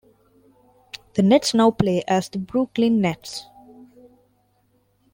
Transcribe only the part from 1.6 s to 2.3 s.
play as